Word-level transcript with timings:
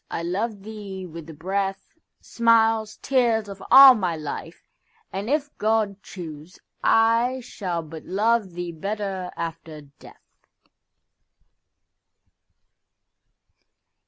I 0.09 0.23
love 0.23 0.63
thee 0.63 1.05
with 1.05 1.27
the 1.27 1.33
breath, 1.35 1.93
Smiles, 2.21 2.97
tears, 3.03 3.47
of 3.47 3.61
all 3.69 3.93
my 3.93 4.15
life; 4.15 4.63
and, 5.13 5.29
if 5.29 5.55
God 5.59 6.01
choose,I 6.01 7.39
shall 7.41 7.83
but 7.83 8.05
love 8.05 8.53
thee 8.53 8.71
better 8.71 9.29
after 9.37 9.81
death. 9.81 10.39